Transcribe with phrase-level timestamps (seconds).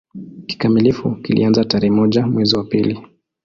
[0.45, 3.07] Kikamilifu kilianza tarehe moja mwezi wa pili